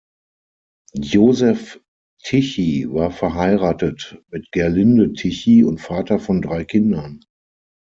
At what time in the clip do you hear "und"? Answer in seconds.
5.63-5.77